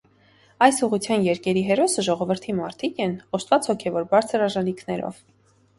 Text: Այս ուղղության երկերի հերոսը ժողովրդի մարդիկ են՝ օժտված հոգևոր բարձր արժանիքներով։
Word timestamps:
Այս 0.67 0.79
ուղղության 0.87 1.25
երկերի 1.27 1.63
հերոսը 1.67 2.05
ժողովրդի 2.09 2.57
մարդիկ 2.63 2.99
են՝ 3.07 3.15
օժտված 3.41 3.73
հոգևոր 3.73 4.13
բարձր 4.17 4.49
արժանիքներով։ 4.49 5.25